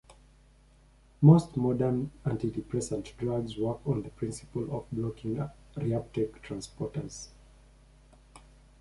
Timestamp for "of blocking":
4.75-5.47